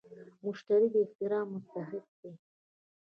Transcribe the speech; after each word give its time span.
مشتري 0.45 0.87
د 0.93 0.95
احترام 1.05 1.47
مستحق 1.53 2.07
دی. 2.21 2.31